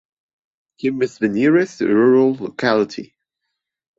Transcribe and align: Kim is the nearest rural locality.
Kim 0.79 0.99
is 1.03 1.19
the 1.19 1.27
nearest 1.29 1.79
rural 1.79 2.33
locality. 2.33 3.13